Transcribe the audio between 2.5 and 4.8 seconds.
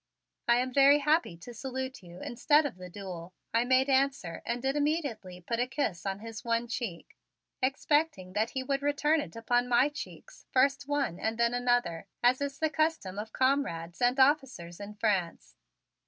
of the duel," I made answer and did